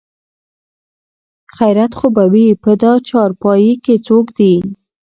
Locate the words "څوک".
4.07-4.25